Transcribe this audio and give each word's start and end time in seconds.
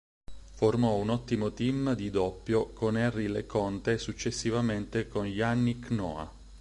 Formò 0.55 0.95
un 0.95 1.09
ottimo 1.09 1.53
team 1.53 1.93
di 1.93 2.09
doppio 2.09 2.69
con 2.71 2.97
Henri 2.97 3.27
Leconte 3.27 3.91
e 3.91 3.97
successivamente 3.99 5.07
con 5.07 5.27
Yannick 5.27 5.91
Noah. 5.91 6.31